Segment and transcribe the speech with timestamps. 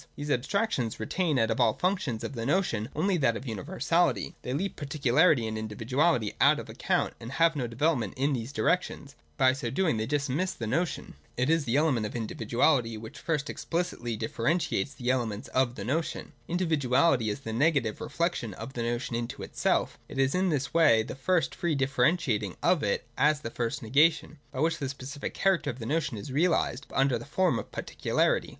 [0.15, 3.45] These abstractions re tain out of all the functions of the notion only that of
[3.45, 8.51] universality; they leave particularity and individuality out of account and have no development in these
[8.51, 9.15] directions.
[9.37, 11.13] By so doing they just miss the notion.
[11.37, 11.37] 296 THE DOCTRINE OF THE NOTION.
[11.37, 11.37] [165.
[11.37, 15.85] 165.] It is the element of Individuality which first explicitly differentiates the elements of the
[15.85, 16.31] notion.
[16.47, 20.49] In dividuality is the negative reflection of the notion into itself, and it is in
[20.49, 24.79] that way at first the free differentiating of it as the first negation, by which
[24.79, 28.49] the specific character of the notion is reahsed, but under the form of particu larity.